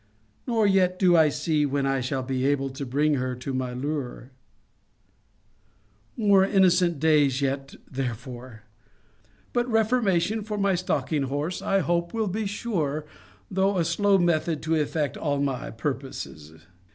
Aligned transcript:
Nor 0.47 0.65
yet 0.65 0.97
do 0.97 1.15
I 1.15 1.29
see 1.29 1.63
when 1.63 1.85
I 1.85 2.01
shall 2.01 2.23
be 2.23 2.43
able 2.47 2.71
to 2.71 2.87
bring 2.87 3.13
her 3.17 3.35
to 3.35 3.53
my 3.53 3.71
lure: 3.71 4.31
more 6.17 6.43
innocent 6.43 6.99
days 6.99 7.39
yet, 7.39 7.75
therefore! 7.87 8.63
But 9.53 9.69
reformation 9.69 10.41
for 10.41 10.57
my 10.57 10.73
stalking 10.73 11.21
horse, 11.21 11.61
I 11.61 11.81
hope, 11.81 12.15
will 12.15 12.27
be 12.27 12.45
a 12.45 12.47
sure, 12.47 13.05
though 13.51 13.77
a 13.77 13.85
slow 13.85 14.17
method 14.17 14.63
to 14.63 14.75
effect 14.75 15.17
all 15.17 15.39
my 15.39 15.69
purposes. 15.69 16.65